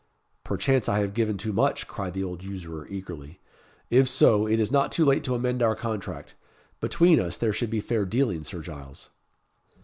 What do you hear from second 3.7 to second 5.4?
"if so, it is not too late to